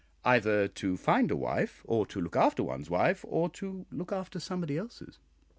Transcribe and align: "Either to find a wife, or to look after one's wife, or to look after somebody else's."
"Either 0.25 0.67
to 0.67 0.97
find 0.97 1.29
a 1.29 1.35
wife, 1.35 1.83
or 1.85 2.07
to 2.07 2.19
look 2.19 2.35
after 2.35 2.63
one's 2.63 2.89
wife, 2.89 3.23
or 3.27 3.49
to 3.49 3.85
look 3.91 4.11
after 4.11 4.39
somebody 4.39 4.75
else's." 4.75 5.19